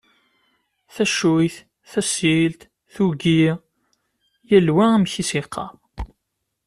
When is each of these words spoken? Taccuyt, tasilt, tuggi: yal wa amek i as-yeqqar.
Taccuyt, 0.95 1.55
tasilt, 1.91 2.61
tuggi: 2.93 3.41
yal 4.49 4.67
wa 4.75 4.85
amek 4.93 5.13
i 5.21 5.23
as-yeqqar. 5.25 5.71